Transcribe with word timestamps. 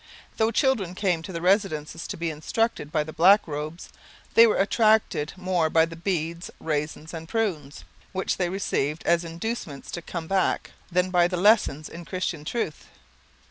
Though 0.37 0.49
children 0.49 0.95
came 0.95 1.21
to 1.21 1.31
the 1.31 1.43
residence 1.43 2.07
to 2.07 2.17
be 2.17 2.31
instructed 2.31 2.91
by 2.91 3.03
the 3.03 3.13
black 3.13 3.47
robes, 3.47 3.89
they 4.33 4.47
were 4.47 4.57
attracted 4.57 5.31
more 5.37 5.69
by 5.69 5.85
the 5.85 5.95
'beads, 5.95 6.49
raisins, 6.59 7.13
and 7.13 7.29
prunes' 7.29 7.83
which 8.11 8.37
they 8.37 8.49
received 8.49 9.03
as 9.05 9.23
inducements 9.23 9.91
to 9.91 10.01
come 10.01 10.25
back 10.25 10.71
than 10.91 11.11
by 11.11 11.27
the 11.27 11.37
lessons 11.37 11.87
in 11.87 12.03
Christian 12.05 12.43
truth. 12.43 12.85